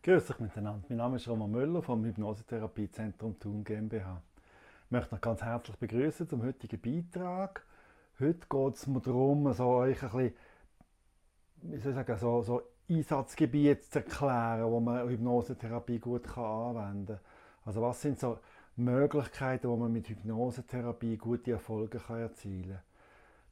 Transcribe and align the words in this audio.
Grüß 0.00 0.30
euch 0.30 0.38
miteinander. 0.38 0.86
Mein 0.88 0.98
Name 0.98 1.16
ist 1.16 1.26
Roman 1.26 1.50
Müller 1.50 1.82
vom 1.82 2.04
Hypnosetherapiezentrum 2.04 3.36
Thun 3.40 3.64
GmbH. 3.64 4.22
Ich 4.84 4.90
möchte 4.92 5.16
euch 5.16 5.20
ganz 5.20 5.42
herzlich 5.42 5.76
begrüßen 5.76 6.28
zum 6.28 6.44
heutigen 6.44 6.80
Beitrag. 6.80 7.66
Heute 8.20 8.46
geht 8.48 8.74
es 8.76 8.86
mir 8.86 9.00
darum, 9.00 9.52
so 9.52 9.66
euch 9.66 10.00
ein 10.04 10.10
bisschen, 10.10 10.34
wie 11.62 11.78
soll 11.78 11.90
ich 11.90 11.96
sagen, 11.96 12.16
so, 12.16 12.42
so 12.42 12.62
Einsatzgebiete 12.88 13.90
zu 13.90 13.98
erklären, 13.98 14.70
wo 14.70 14.78
man 14.78 15.08
Hypnosetherapie 15.08 15.98
gut 15.98 16.28
kann 16.28 16.76
anwenden 16.76 17.06
kann. 17.06 17.20
Also 17.64 17.82
was 17.82 18.00
sind 18.00 18.20
so 18.20 18.38
Möglichkeiten, 18.76 19.68
wo 19.68 19.76
man 19.76 19.92
mit 19.92 20.08
Hypnosetherapie 20.08 21.16
gute 21.16 21.50
Erfolge 21.50 21.98
kann 21.98 22.20
erzielen 22.20 22.70
kann. 22.70 22.82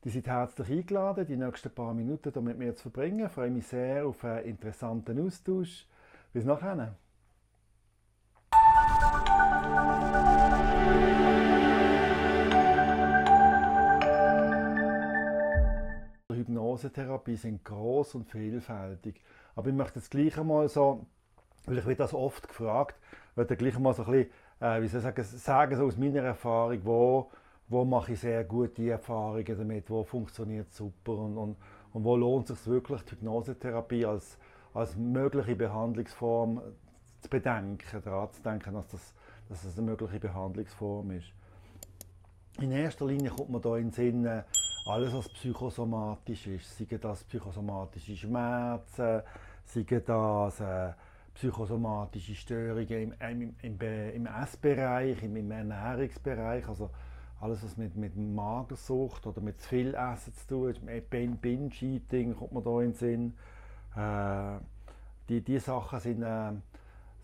Die 0.04 0.10
sind 0.10 0.28
herzlich 0.28 0.70
eingeladen, 0.70 1.26
die 1.26 1.36
nächsten 1.36 1.70
paar 1.70 1.92
Minuten 1.92 2.32
hier 2.32 2.40
mit 2.40 2.56
mir 2.56 2.76
zu 2.76 2.82
verbringen. 2.82 3.26
Ich 3.26 3.32
freue 3.32 3.50
mich 3.50 3.66
sehr 3.66 4.06
auf 4.06 4.24
einen 4.24 4.44
interessanten 4.44 5.26
Austausch. 5.26 5.86
Bis 6.36 6.44
nachher. 6.44 6.94
Hypnosetherapie 16.30 17.36
sind 17.36 17.64
groß 17.64 18.16
und 18.16 18.28
vielfältig. 18.28 19.22
Aber 19.54 19.70
ich 19.70 19.74
möchte 19.74 19.98
jetzt 19.98 20.10
gleich 20.10 20.36
einmal 20.36 20.68
so, 20.68 21.06
weil 21.64 21.78
ich 21.78 21.86
werde 21.86 21.96
das 21.96 22.12
oft 22.12 22.46
gefragt, 22.46 22.96
möchte 23.34 23.56
gleich 23.56 23.74
einmal 23.74 23.94
so 23.94 24.04
ein 24.04 24.12
bisschen, 24.12 24.30
äh, 24.60 24.82
wie 24.82 24.88
soll 24.88 24.98
ich 24.98 25.04
sagen, 25.04 25.24
sagen 25.24 25.76
so 25.78 25.86
aus 25.86 25.96
meiner 25.96 26.20
Erfahrung, 26.20 26.80
wo, 26.84 27.30
wo 27.68 27.86
mache 27.86 28.12
ich 28.12 28.20
sehr 28.20 28.44
gute 28.44 28.90
Erfahrungen 28.90 29.56
damit, 29.56 29.88
wo 29.88 30.04
funktioniert 30.04 30.70
super 30.70 31.16
und, 31.16 31.38
und, 31.38 31.56
und 31.94 32.04
wo 32.04 32.14
lohnt 32.14 32.50
es 32.50 32.62
sich 32.62 32.70
wirklich, 32.70 33.00
die 33.04 33.12
Hypnosetherapie 33.12 34.04
als, 34.04 34.36
als 34.76 34.94
mögliche 34.94 35.56
Behandlungsform 35.56 36.60
zu 37.22 37.30
bedenken, 37.30 38.02
daran 38.04 38.30
zu 38.30 38.42
denken, 38.42 38.74
dass 38.74 38.86
das, 38.88 39.14
dass 39.48 39.62
das 39.62 39.78
eine 39.78 39.86
mögliche 39.86 40.20
Behandlungsform 40.20 41.12
ist. 41.12 41.32
In 42.60 42.72
erster 42.72 43.06
Linie 43.06 43.30
kommt 43.30 43.48
man 43.48 43.62
da 43.62 43.76
in 43.76 43.84
den 43.84 43.92
Sinn, 43.92 44.26
äh, 44.26 44.42
alles 44.86 45.14
was 45.14 45.30
psychosomatisch 45.30 46.46
ist, 46.46 46.76
sei 46.76 46.98
das 46.98 47.24
psychosomatische 47.24 48.16
Schmerzen, 48.16 49.22
sei 49.64 49.82
das 49.82 50.60
äh, 50.60 50.92
psychosomatische 51.32 52.34
Störungen 52.34 53.14
im, 53.18 53.54
im, 53.62 53.80
im, 53.80 54.26
Essbereich, 54.26 55.22
im, 55.22 55.36
im 55.36 55.50
Ernährungsbereich, 55.52 56.68
also 56.68 56.90
alles 57.40 57.64
was 57.64 57.78
mit, 57.78 57.96
mit 57.96 58.14
Magersucht 58.14 59.26
oder 59.26 59.40
mit 59.40 59.58
zu 59.60 59.68
viel 59.70 59.94
Essen 59.94 60.34
zu 60.34 60.46
tun 60.46 60.74
hat, 60.74 61.10
Binge-Eating 61.10 62.36
kommt 62.36 62.52
man 62.52 62.62
da 62.62 62.80
in 62.80 62.90
den 62.90 62.94
Sinn. 62.94 63.34
Äh, 63.96 64.58
die, 65.28 65.40
die 65.40 65.58
Sachen 65.58 66.00
sind, 66.00 66.22
äh, 66.22 66.52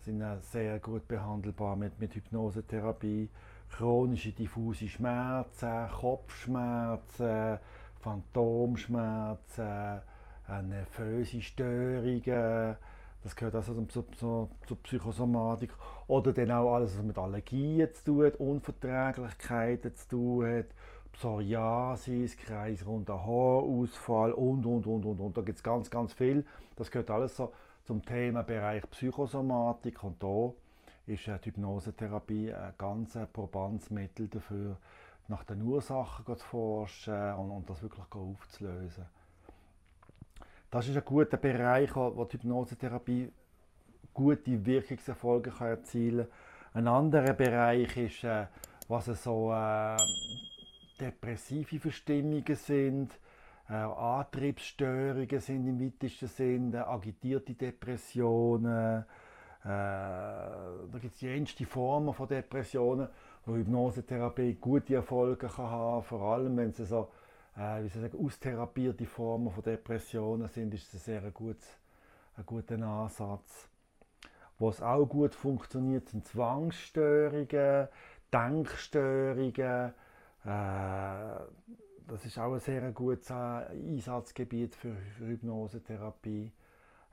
sind 0.01 0.21
äh, 0.21 0.39
sehr 0.41 0.79
gut 0.79 1.07
behandelbar 1.07 1.75
mit, 1.75 1.99
mit 1.99 2.15
Hypnosetherapie. 2.15 3.29
Chronische 3.69 4.31
diffuse 4.31 4.87
Schmerzen, 4.87 5.89
Kopfschmerzen, 5.89 7.57
Phantomschmerzen, 7.99 10.01
äh, 10.47 10.61
nervöse 10.61 11.41
Störungen, 11.41 12.75
das 13.23 13.35
gehört 13.35 13.55
also 13.55 13.73
zur, 13.85 14.11
zur, 14.11 14.49
zur, 14.67 14.77
Psychosomatik. 14.83 15.71
Oder 16.07 16.33
dann 16.33 16.51
auch 16.51 16.75
alles, 16.75 16.97
was 16.97 17.03
mit 17.03 17.17
Allergien 17.17 17.87
zu 17.93 18.03
tun 18.03 18.25
hat, 18.25 18.35
Unverträglichkeiten 18.35 19.95
zu 19.95 20.09
tun 20.09 20.45
hat, 20.45 20.65
Psoriasis, 21.13 22.35
kreisrunder 22.37 23.25
Haarausfall 23.25 24.33
und, 24.33 24.65
und, 24.65 24.85
und, 24.85 25.05
und, 25.05 25.19
und. 25.19 25.37
Da 25.37 25.41
gibt 25.41 25.57
es 25.57 25.63
ganz, 25.63 25.89
ganz 25.89 26.13
viel. 26.13 26.45
Das 26.75 26.91
gehört 26.91 27.09
alles 27.09 27.35
so 27.35 27.53
zum 27.85 28.03
Themenbereich 28.03 28.83
Psychosomatik 28.91 30.03
und 30.03 30.21
da 30.21 30.51
ist 31.05 31.27
die 31.27 31.49
Hypnosetherapie 31.49 32.53
ein 32.53 32.73
ganz 32.77 33.17
probantes 33.31 33.89
Mittel 33.89 34.27
dafür, 34.27 34.77
nach 35.27 35.43
den 35.43 35.61
Ursachen 35.61 36.25
zu 36.25 36.45
forschen 36.45 37.33
und, 37.35 37.51
und 37.51 37.69
das 37.69 37.81
wirklich 37.81 38.05
aufzulösen. 38.11 39.05
Das 40.71 40.87
ist 40.87 40.97
ein 40.97 41.05
guter 41.05 41.37
Bereich, 41.37 41.95
wo 41.95 42.25
die 42.25 42.37
Hypnosetherapie 42.37 43.31
gute 44.13 44.65
Wirkungserfolge 44.65 45.51
kann 45.51 45.67
erzielen 45.67 46.27
kann. 46.27 46.85
Ein 46.85 46.87
anderer 46.87 47.33
Bereich 47.33 47.95
ist, 47.97 48.23
äh, 48.23 48.47
was 48.87 49.05
so 49.05 49.51
äh, 49.51 49.95
depressive 50.99 51.79
Verstimmungen 51.79 52.55
sind, 52.55 53.11
äh, 53.69 53.73
Antriebsstörungen 53.73 55.39
sind 55.39 55.67
im 55.67 55.79
weitesten 55.79 56.27
Sinne, 56.27 56.87
agitierte 56.87 57.53
Depressionen. 57.53 59.05
Äh, 59.63 59.65
da 59.65 60.99
gibt 60.99 61.15
es 61.15 61.21
jenste 61.21 61.65
Formen 61.65 62.13
von 62.13 62.27
Depressionen, 62.27 63.07
wo 63.45 63.55
Hypnosetherapie 63.55 64.55
gute 64.55 64.95
Erfolge 64.95 65.47
kann 65.47 65.69
haben 65.69 66.03
vor 66.03 66.21
allem 66.33 66.57
wenn 66.57 66.73
sie 66.73 66.85
so 66.85 67.09
äh, 67.55 67.83
wie 67.83 67.89
soll 67.89 68.05
ich 68.05 68.11
sagen, 68.11 68.25
austherapierte 68.25 69.05
Formen 69.05 69.51
von 69.51 69.63
Depressionen 69.63 70.47
sind, 70.47 70.73
ist 70.73 70.93
es 70.93 71.07
ein 71.07 71.21
sehr 71.21 71.31
gutes, 71.31 71.67
ein 72.35 72.45
guter 72.45 72.81
Ansatz. 72.81 73.69
Was 74.59 74.81
auch 74.81 75.05
gut 75.05 75.35
funktioniert, 75.35 76.09
sind 76.09 76.27
Zwangsstörungen, 76.27 77.87
Denkstörungen. 78.31 79.93
Äh, 80.45 81.39
das 82.07 82.25
ist 82.25 82.37
auch 82.37 82.53
ein 82.53 82.59
sehr 82.59 82.91
gutes 82.91 83.31
Einsatzgebiet 83.31 84.75
für, 84.75 84.95
für 85.17 85.25
Hypnosetherapie. 85.25 86.51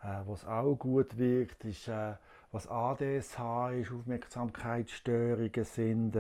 Äh, 0.03 0.21
was 0.27 0.45
auch 0.45 0.75
gut 0.75 1.17
wirkt, 1.17 1.65
ist, 1.65 1.89
äh, 1.89 2.15
was 2.53 2.67
ADSH 2.67 3.71
ist, 3.73 3.93
Aufmerksamkeitsstörungen 3.93 5.65
sind, 5.65 6.19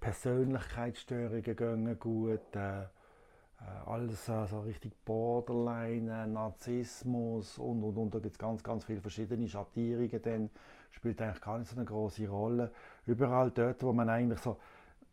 Persönlichkeitsstörungen 0.00 1.56
gehen 1.56 1.98
gut. 2.00 2.56
Alles 3.86 4.26
so 4.26 4.60
richtig 4.62 4.92
Borderline, 5.04 6.26
Narzissmus 6.26 7.58
und 7.58 7.84
und 7.84 7.96
und. 7.96 8.12
Da 8.12 8.18
gibt 8.18 8.32
es 8.32 8.38
ganz, 8.40 8.64
ganz 8.64 8.84
viele 8.84 9.00
verschiedene 9.00 9.46
Schattierungen. 9.46 10.20
Dann 10.20 10.50
spielt 10.90 11.22
eigentlich 11.22 11.40
gar 11.40 11.60
nicht 11.60 11.70
so 11.70 11.76
eine 11.76 11.84
große 11.84 12.28
Rolle. 12.28 12.72
Überall 13.06 13.52
dort, 13.52 13.84
wo 13.84 13.92
man 13.92 14.08
eigentlich 14.08 14.40
so 14.40 14.56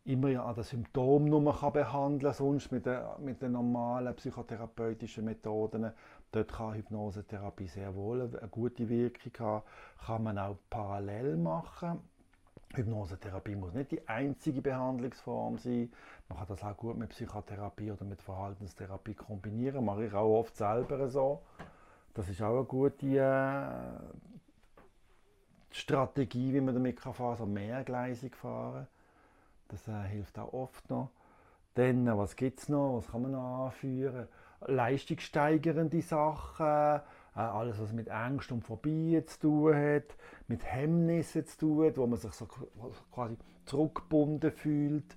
immer 0.10 0.46
an 0.46 0.56
das 0.56 0.70
Symptom 0.70 1.26
nur 1.26 1.56
kann 1.56 1.74
behandeln 1.74 2.22
kann, 2.22 2.34
sonst 2.34 2.72
mit 2.72 2.86
den, 2.86 3.00
mit 3.20 3.42
den 3.42 3.54
normalen 3.54 4.16
psychotherapeutischen 4.16 5.26
Methoden, 5.26 5.92
dort 6.32 6.52
kann 6.52 6.74
Hypnosetherapie 6.74 7.68
sehr 7.68 7.96
wohl 7.96 8.22
eine 8.22 8.48
gute 8.50 8.90
Wirkung 8.90 9.34
haben. 9.40 9.64
Kann 10.06 10.24
man 10.24 10.38
auch 10.40 10.58
parallel 10.70 11.38
machen 11.38 12.00
Hypnosetherapie 12.76 13.56
muss 13.56 13.74
nicht 13.74 13.92
die 13.92 14.08
einzige 14.08 14.62
Behandlungsform 14.62 15.58
sein. 15.58 15.92
Man 16.28 16.38
kann 16.38 16.48
das 16.48 16.64
auch 16.64 16.78
gut 16.78 16.98
mit 16.98 17.10
Psychotherapie 17.10 17.92
oder 17.92 18.06
mit 18.06 18.22
Verhaltenstherapie 18.22 19.16
kombinieren. 19.16 19.86
Mache 19.86 20.06
ich 20.06 20.14
auch 20.14 20.40
oft 20.40 20.56
selber 20.56 21.08
so. 21.08 21.42
Das 22.14 22.30
ist 22.30 22.42
auch 22.42 22.58
eine 22.58 22.66
gute 22.66 23.08
äh, 23.08 23.74
Strategie, 25.72 26.54
wie 26.54 26.62
man 26.62 26.76
damit 26.76 27.00
kann 27.00 27.14
fahren 27.14 27.38
kann, 27.38 27.48
so 27.48 27.52
mehrgleisig 27.52 28.36
fahren. 28.36 28.88
Das 29.70 29.88
äh, 29.88 30.04
hilft 30.10 30.38
auch 30.38 30.54
oft 30.54 30.90
noch. 30.90 31.10
Dann, 31.76 32.08
äh, 32.08 32.18
was 32.18 32.36
gibt 32.36 32.60
es 32.60 32.70
noch? 32.70 32.98
Was 32.98 33.08
kann 33.08 33.24
man 33.24 33.32
noch 33.32 33.66
anführen? 33.66 34.28
Leistungssteigernde 34.68 36.02
Sachen 36.02 37.02
äh, 37.36 37.40
alles, 37.40 37.80
was 37.80 37.94
mit 37.94 38.10
Angst 38.10 38.52
und 38.52 38.66
Phobie 38.66 39.24
zu 39.26 39.40
tun 39.40 39.76
hat, 39.76 40.16
mit 40.48 40.66
Hemmnissen 40.66 41.46
zu 41.46 41.58
tun 41.58 41.88
hat, 41.88 41.98
wo 41.98 42.06
man 42.08 42.20
sich 42.20 42.34
so 42.34 42.48
quasi 43.12 43.38
zurückgebunden 43.66 44.52
fühlt. 44.52 45.16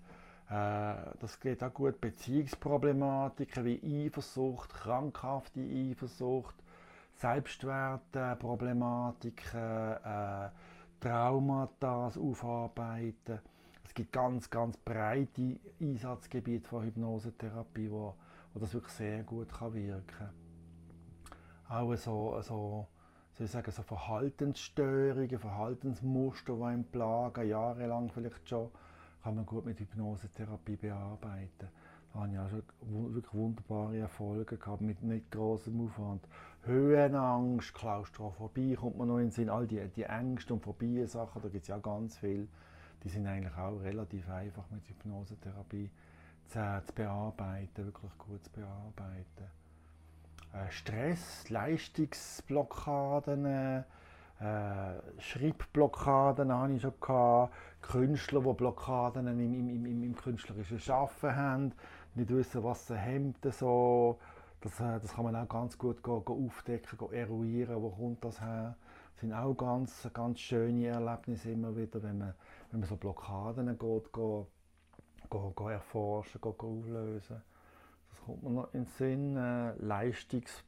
Äh, 0.49 0.95
das 1.21 1.41
geht 1.41 1.65
auch 1.65 1.75
gut. 1.75 2.01
Beziehungsproblematiken 2.01 3.65
wie 3.65 4.07
Eifersucht, 4.07 4.73
krankhafte 4.73 5.61
Eifersucht, 5.61 6.55
Selbstwertproblematiken, 7.17 9.61
äh, 10.05 10.49
Traumata 11.01 12.13
aufarbeiten. 12.17 13.41
Es 13.85 13.95
gibt 13.95 14.13
ganz, 14.13 14.49
ganz 14.51 14.77
breite 14.77 15.59
Einsatzgebiete 15.81 16.69
von 16.69 16.85
Hypnosetherapie, 16.85 17.91
wo, 17.91 18.15
wo 18.55 18.61
das 18.61 18.73
wirklich 18.75 18.95
sehr 18.95 19.23
gut 19.23 19.53
kann 19.53 19.75
wirken 19.75 20.07
kann 20.17 20.31
auch 21.73 21.97
so, 21.97 22.39
so, 22.43 22.87
soll 23.33 23.47
ich 23.47 23.51
sagen, 23.51 23.71
so 23.71 23.83
Verhaltensstörungen, 23.83 25.39
Verhaltensmuster, 25.39 26.55
die 26.55 26.63
einen 26.63 26.85
plagen, 26.85 27.49
jahrelang 27.49 28.11
vielleicht 28.11 28.49
schon, 28.49 28.71
kann 29.23 29.37
man 29.37 29.47
gut 29.47 29.65
mit 29.65 29.81
Hypnosetherapie 29.81 30.77
bearbeiten. 30.77 31.69
Da 32.13 32.21
habe 32.21 32.33
ich 32.33 32.39
auch 32.39 32.51
schon 32.51 33.15
wirklich 33.15 33.33
wunderbare 33.33 33.97
Erfolge 33.97 34.59
gehabt, 34.59 34.83
mit 34.83 35.03
nicht 35.03 35.31
großem 35.31 35.81
Aufwand. 35.81 36.29
Höhenangst, 36.65 37.73
Klaustrophobie 37.73 38.75
kommt 38.75 38.99
man 38.99 39.09
noch 39.09 39.17
in 39.17 39.27
den 39.27 39.31
Sinn, 39.31 39.49
all 39.49 39.67
die, 39.67 39.89
die 39.97 40.03
Ängste 40.03 40.53
und 40.53 40.61
Phobien-Sachen, 40.61 41.41
da 41.41 41.49
gibt 41.49 41.63
es 41.63 41.69
ja 41.69 41.79
ganz 41.79 42.19
viel. 42.19 42.49
Die 43.03 43.09
sind 43.09 43.27
eigentlich 43.27 43.57
auch 43.57 43.81
relativ 43.83 44.29
einfach 44.29 44.71
mit 44.71 44.89
Hypnosetherapie 44.89 45.91
zu, 46.49 46.83
zu 46.87 46.93
bearbeiten, 46.95 47.85
wirklich 47.87 48.17
gut 48.19 48.45
zu 48.45 48.51
bearbeiten. 48.51 49.51
Äh, 50.53 50.71
Stress, 50.71 51.49
Leistungsblockaden, 51.49 53.47
äh, 53.47 53.83
Schreibblockaden 55.19 56.53
hatte 56.53 56.73
ich 56.75 56.83
schon 56.83 56.93
gehabt, 57.01 57.55
Künstler, 57.81 58.41
die 58.41 58.53
Blockaden 58.53 59.27
im, 59.29 59.41
im, 59.41 59.87
im, 59.87 60.03
im 60.03 60.15
künstlerischen 60.15 60.79
Schaffen 60.79 61.35
haben, 61.35 61.73
nicht 62.15 62.31
wissen, 62.31 62.63
was 62.63 62.87
sie 62.87 62.99
haben, 62.99 63.35
so. 63.51 64.19
Das, 64.61 64.79
äh, 64.81 65.01
das 65.01 65.15
kann 65.15 65.25
man 65.25 65.35
auch 65.37 65.49
ganz 65.49 65.79
gut 65.79 66.03
go, 66.03 66.21
go 66.21 66.35
aufdecken, 66.47 66.99
go 66.99 67.11
eruieren, 67.11 67.83
wo 67.83 67.91
kommt 67.91 68.25
das 68.25 68.41
her. 68.41 68.77
Sind 69.21 69.33
auch 69.33 69.55
ganz, 69.55 70.09
ganz 70.13 70.41
schöne 70.41 70.87
Erlebnisse 70.87 71.51
immer 71.51 71.77
wieder, 71.77 72.03
wenn 72.03 72.19
man, 72.19 72.35
wenn 72.71 72.81
man 72.81 72.89
so 72.89 72.97
Blockaden 72.97 73.67
geht, 73.67 74.13
go, 74.13 74.47
go, 75.29 75.53
go 75.55 75.69
erforschen, 75.69 76.41
go, 76.41 76.53
go 76.53 76.79
auflösen. 76.81 77.43
Das 78.11 78.21
kommt 78.25 78.43
mir 78.43 78.51
noch 78.51 78.75
in 78.75 78.85
den 78.85 78.91
Sinn. 78.99 79.37
Äh, 79.37 79.75
Leistungs, 79.77 80.65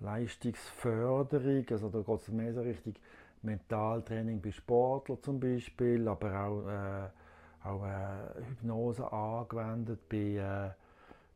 Leistungsförderung, 0.00 1.64
also 1.70 1.88
da 1.88 2.00
geht 2.00 2.20
es 2.20 2.28
mehr 2.28 2.52
so 2.52 2.60
richtig 2.60 3.00
Mentaltraining 3.42 4.40
bei 4.40 4.50
Sportlern 4.50 5.22
zum 5.22 5.40
Beispiel, 5.40 6.06
aber 6.08 6.40
auch, 6.40 6.68
äh, 6.68 7.68
auch 7.68 7.84
äh, 7.84 8.44
Hypnose 8.48 9.10
angewendet 9.10 10.08
bei, 10.08 10.36
äh, 10.36 10.70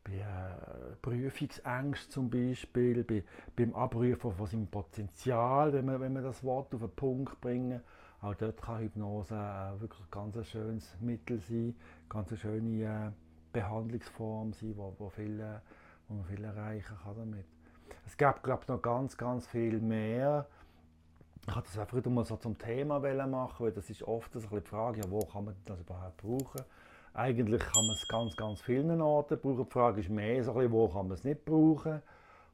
bei 0.04 0.12
äh, 0.12 0.96
Prüfungsängsten 1.02 2.10
zum 2.10 2.30
Beispiel, 2.30 3.04
bei, 3.04 3.24
beim 3.56 3.74
Abrufen 3.74 4.32
von 4.32 4.46
seinem 4.46 4.66
Potenzial, 4.66 5.72
wenn 5.72 5.84
man, 5.84 6.00
wenn 6.00 6.12
man 6.12 6.22
das 6.22 6.42
Wort 6.42 6.74
auf 6.74 6.80
den 6.80 6.90
Punkt 6.90 7.40
bringen. 7.40 7.80
Auch 8.22 8.34
dort 8.34 8.60
kann 8.60 8.80
Hypnose 8.80 9.34
äh, 9.34 9.80
wirklich 9.80 10.02
ein 10.02 10.10
ganz 10.10 10.46
schönes 10.46 10.96
Mittel 11.00 11.40
sein, 11.40 11.74
ganz 12.08 12.38
schöne 12.38 12.82
äh, 12.82 13.10
Behandlungsform 13.52 14.52
sein, 14.52 14.74
wo, 14.76 14.94
wo, 14.98 15.08
viel, 15.08 15.40
äh, 15.40 15.60
wo 16.08 16.14
man 16.14 16.24
viel 16.24 16.44
erreichen 16.44 16.96
kann 17.02 17.16
damit. 17.16 17.46
Es 18.06 18.16
gibt, 18.16 18.42
glaube 18.42 18.62
ich, 18.62 18.68
noch 18.68 18.82
ganz, 18.82 19.16
ganz 19.16 19.46
viel 19.46 19.80
mehr. 19.80 20.46
Ich 21.46 21.54
wollte 21.54 21.68
das 21.68 21.78
einfach 21.78 22.10
mal 22.10 22.24
so 22.24 22.36
zum 22.36 22.58
Thema 22.58 23.00
machen, 23.26 23.64
weil 23.64 23.72
das 23.72 23.88
ist 23.88 24.02
oft 24.02 24.32
so 24.32 24.40
die 24.40 24.60
Frage, 24.60 25.00
ja, 25.00 25.10
wo 25.10 25.20
kann 25.20 25.46
man 25.46 25.56
das 25.64 25.80
überhaupt 25.80 26.18
brauchen? 26.18 26.62
Eigentlich 27.12 27.60
kann 27.60 27.86
man 27.86 27.96
es 27.96 28.06
ganz, 28.06 28.36
ganz 28.36 28.62
vielen 28.62 29.00
Orten 29.00 29.38
brauchen. 29.40 29.64
Die 29.64 29.70
Frage 29.70 30.00
ist 30.00 30.10
mehr, 30.10 30.44
so 30.44 30.52
ein 30.52 30.58
bisschen, 30.58 30.72
wo 30.72 30.88
kann 30.88 31.08
man 31.08 31.14
es 31.16 31.24
nicht 31.24 31.44
brauchen. 31.44 32.02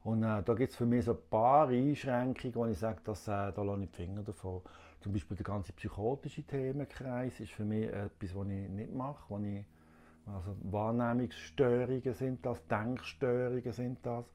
Und 0.03 0.23
äh, 0.23 0.41
da 0.41 0.53
gibt 0.55 0.71
es 0.71 0.75
für 0.77 0.85
mich 0.85 1.05
so 1.05 1.11
ein 1.11 1.17
paar 1.29 1.67
Einschränkungen, 1.67 2.55
wo 2.55 2.65
ich 2.65 2.79
sage, 2.79 2.99
dass, 3.03 3.27
äh, 3.27 3.51
da 3.51 3.61
lasse 3.61 3.83
ich 3.83 3.91
die 3.91 3.95
Finger 3.95 4.23
davon. 4.23 4.61
Zum 5.01 5.13
Beispiel 5.13 5.37
der 5.37 5.43
ganze 5.43 5.73
psychotische 5.73 6.43
Themenkreis 6.43 7.39
ist 7.39 7.51
für 7.51 7.65
mich 7.65 7.85
etwas, 7.87 8.33
was 8.33 8.47
ich 8.47 8.69
nicht 8.69 8.93
mache. 8.93 9.23
Wo 9.29 9.37
ich, 9.37 9.63
also 10.25 10.55
Wahrnehmungsstörungen 10.63 12.13
sind 12.13 12.43
das, 12.43 12.65
Denkstörungen 12.67 13.71
sind 13.71 13.99
das, 14.03 14.25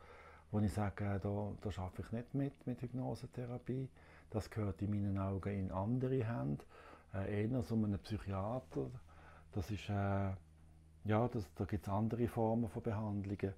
wo 0.53 0.61
ich 0.61 0.73
sage, 0.73 1.05
äh, 1.05 1.19
da, 1.19 1.53
da 1.61 1.83
arbeite 1.83 2.03
ich 2.03 2.13
nicht 2.13 2.35
mit, 2.35 2.67
mit 2.67 2.81
Hypnosetherapie. 2.81 3.89
Das 4.31 4.49
gehört 4.49 4.81
in 4.83 4.91
meinen 4.91 5.19
Augen 5.19 5.53
in 5.53 5.73
andere 5.73 6.25
Hände, 6.25 6.65
äh, 7.13 7.43
eher 7.43 7.63
so 7.63 7.75
einen 7.75 7.99
Psychiater. 7.99 8.87
Das 9.53 9.71
ist, 9.71 9.89
äh, 9.89 10.31
ja, 11.05 11.29
das, 11.29 11.47
da 11.55 11.65
gibt 11.65 11.87
es 11.87 11.93
andere 11.93 12.27
Formen 12.29 12.69
von 12.69 12.83
Behandlungen. 12.83 13.55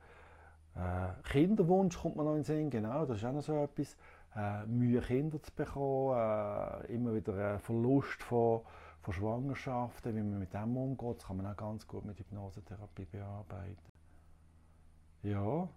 Äh, 0.77 1.23
Kinderwunsch 1.23 1.99
kommt 1.99 2.17
mir 2.17 2.25
noch 2.25 2.33
in 2.33 2.39
den 2.39 2.45
Sinn, 2.45 2.71
genau, 2.71 3.07
das 3.07 3.19
ist 3.19 3.25
auch 3.25 3.33
noch 3.33 3.43
so 3.43 3.63
etwas. 3.63 3.97
Äh, 4.37 4.67
Mühe 4.67 5.01
Kinder 5.01 5.41
zu 5.41 5.53
bekommen, 5.55 6.17
äh, 6.17 6.93
immer 6.93 7.15
wieder 7.15 7.53
ein 7.53 7.61
Verlust 7.61 8.21
von, 8.25 8.63
von 9.01 9.15
Schwangerschaften, 9.15 10.17
wie 10.17 10.23
man 10.23 10.41
mit 10.41 10.53
dem 10.53 10.77
umgeht, 10.77 11.19
das 11.19 11.27
kann 11.27 11.37
man 11.37 11.47
auch 11.47 11.57
ganz 11.57 11.87
gut 11.87 12.05
mit 12.05 12.19
Hypnosetherapie 12.19 13.05
bearbeiten. 13.05 13.93
Ja, 15.23 15.69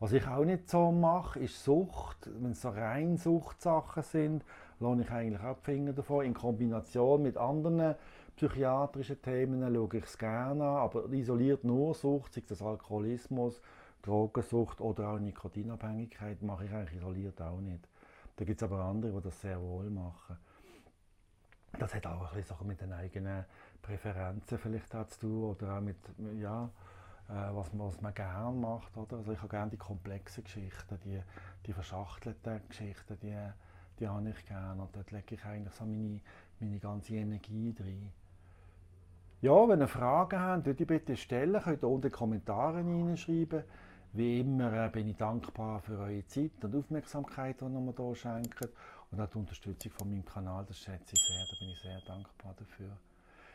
was 0.00 0.12
ich 0.12 0.26
auch 0.26 0.44
nicht 0.44 0.70
so 0.70 0.92
mache, 0.92 1.40
ist 1.40 1.62
Sucht. 1.64 2.30
Wenn 2.40 2.52
es 2.52 2.62
so 2.62 2.70
rein 2.70 3.16
Suchtsachen 3.16 4.02
sind, 4.04 4.44
lohne 4.78 5.02
ich 5.02 5.10
eigentlich 5.10 5.42
auch 5.42 5.56
die 5.56 5.64
Finger 5.64 5.92
davon. 5.92 6.24
In 6.24 6.34
Kombination 6.34 7.22
mit 7.22 7.36
anderen 7.36 7.96
psychiatrischen 8.38 9.20
Themen 9.20 9.74
schaue 9.74 9.98
ich 9.98 10.04
es 10.04 10.16
gerne 10.16 10.64
an, 10.64 10.76
aber 10.76 11.12
isoliert 11.12 11.64
nur 11.64 11.92
Sucht, 11.92 12.34
sei 12.34 12.44
das 12.46 12.62
Alkoholismus, 12.62 13.60
Drogensucht 14.02 14.80
oder 14.80 15.08
auch 15.08 15.18
Nikotinabhängigkeit, 15.18 16.40
mache 16.42 16.66
ich 16.66 16.72
eigentlich 16.72 17.00
isoliert 17.00 17.42
auch 17.42 17.60
nicht. 17.60 17.88
Da 18.36 18.44
gibt 18.44 18.62
es 18.62 18.62
aber 18.62 18.84
andere, 18.84 19.20
die 19.20 19.24
das 19.24 19.40
sehr 19.40 19.60
wohl 19.60 19.90
machen. 19.90 20.36
Das 21.80 21.92
hat 21.92 22.06
auch 22.06 22.30
ein 22.30 22.36
bisschen 22.36 22.66
mit 22.66 22.80
den 22.80 22.92
eigenen 22.92 23.44
Präferenzen 23.82 24.58
vielleicht 24.58 24.94
auch 24.94 25.06
zu 25.08 25.20
tun 25.20 25.44
oder 25.44 25.76
auch 25.76 25.80
mit, 25.80 25.96
ja, 26.40 26.70
äh, 27.28 27.32
was, 27.54 27.72
man, 27.72 27.88
was 27.88 28.00
man 28.00 28.14
gerne 28.14 28.56
macht. 28.56 28.96
Oder? 28.96 29.16
Also 29.16 29.32
ich 29.32 29.38
habe 29.38 29.48
gerne 29.48 29.70
die 29.72 29.76
komplexen 29.76 30.44
Geschichten, 30.44 30.98
die, 31.04 31.20
die 31.66 31.72
verschachtelten 31.72 32.60
Geschichten, 32.68 33.18
die, 33.20 33.36
die 33.98 34.08
habe 34.08 34.30
ich 34.30 34.46
gerne. 34.46 34.80
Und 34.80 34.94
dort 34.94 35.10
lege 35.10 35.34
ich 35.34 35.44
eigentlich 35.44 35.74
so 35.74 35.84
meine, 35.84 36.20
meine 36.60 36.78
ganze 36.78 37.14
Energie 37.16 37.74
drin. 37.74 38.12
Ja, 39.40 39.68
wenn 39.68 39.80
ihr 39.80 39.86
Fragen 39.86 40.40
habt, 40.40 40.64
könnt 40.64 40.80
ihr 40.80 40.86
bitte 40.86 41.16
stellen, 41.16 41.62
könnt 41.62 41.84
ihr 41.84 41.88
unten 41.88 42.10
Kommentare 42.10 42.78
hineinschreiben. 42.78 43.62
Wie 44.12 44.40
immer 44.40 44.72
äh, 44.72 44.88
bin 44.88 45.06
ich 45.06 45.16
dankbar 45.16 45.78
für 45.80 45.96
eure 45.96 46.26
Zeit 46.26 46.64
und 46.64 46.74
Aufmerksamkeit, 46.74 47.60
die 47.60 47.64
ihr 47.64 47.70
mir 47.70 47.94
hier 47.96 48.14
schenkt. 48.16 48.68
Und 49.12 49.20
auch 49.20 49.28
die 49.28 49.38
Unterstützung 49.38 49.92
von 49.92 50.10
meinem 50.10 50.24
Kanal, 50.24 50.64
das 50.66 50.78
schätze 50.78 51.12
ich 51.12 51.24
sehr, 51.24 51.38
da 51.38 51.56
bin 51.60 51.68
ich 51.68 51.80
sehr 51.80 52.00
dankbar 52.04 52.54
dafür. 52.58 52.98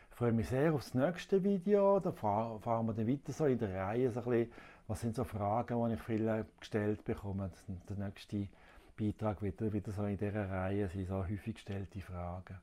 Ich 0.10 0.16
freue 0.16 0.32
mich 0.32 0.48
sehr 0.48 0.74
auf 0.74 0.84
das 0.84 0.94
nächste 0.94 1.44
Video. 1.44 2.00
Da 2.00 2.14
fahren 2.14 2.86
wir 2.86 2.94
dann 2.94 3.08
weiter 3.08 3.34
so 3.34 3.46
in 3.46 3.58
der 3.58 3.76
Reihe. 3.76 4.10
So 4.10 4.22
ein 4.22 4.30
bisschen, 4.30 4.52
was 4.88 5.02
sind 5.02 5.16
so 5.16 5.26
Fragen, 5.26 5.90
die 5.90 5.96
ich 5.96 6.02
viele 6.02 6.46
gestellt 6.62 7.04
bekomme. 7.04 7.52
Der 7.90 7.98
nächste 7.98 8.48
Beitrag 8.98 9.42
wird 9.42 9.60
wieder 9.74 9.92
so 9.92 10.06
in 10.06 10.18
dieser 10.18 10.50
Reihe 10.50 10.88
sind 10.88 11.10
so 11.10 11.16
häufig 11.16 11.56
gestellte 11.56 12.00
Fragen. 12.00 12.56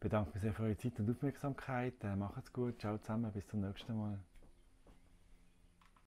Bedanke 0.00 0.30
mich 0.32 0.42
sehr 0.42 0.52
für 0.52 0.62
eure 0.62 0.76
Zeit 0.76 0.98
und 1.00 1.10
Aufmerksamkeit. 1.10 1.94
Macht's 2.16 2.52
gut. 2.52 2.80
Ciao 2.80 2.98
zusammen. 2.98 3.32
Bis 3.32 3.46
zum 3.48 3.60
nächsten 3.60 3.96
Mal. 3.96 4.18